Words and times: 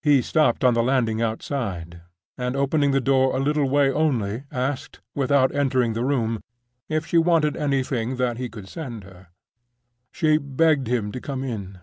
He 0.00 0.22
stopped 0.22 0.64
on 0.64 0.72
the 0.72 0.82
landing 0.82 1.20
outside, 1.20 2.00
and, 2.38 2.56
opening 2.56 2.92
the 2.92 3.02
door 3.02 3.36
a 3.36 3.38
little 3.38 3.68
way 3.68 3.92
only, 3.92 4.44
asked, 4.50 5.02
without 5.14 5.54
entering 5.54 5.92
the 5.92 6.06
room, 6.06 6.40
if 6.88 7.04
she 7.04 7.18
wanted 7.18 7.54
anything 7.54 8.16
that 8.16 8.38
he 8.38 8.48
could 8.48 8.66
send 8.66 9.04
her. 9.04 9.26
She 10.10 10.38
begged 10.38 10.86
him 10.86 11.12
to 11.12 11.20
come 11.20 11.44
in. 11.44 11.80